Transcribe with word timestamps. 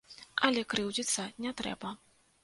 Але 0.45 0.61
крыўдзіцца 0.71 1.25
не 1.45 1.51
трэба. 1.59 1.91